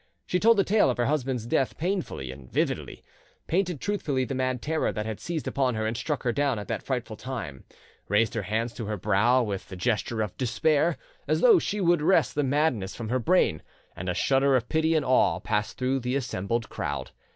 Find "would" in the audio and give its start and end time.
11.79-12.01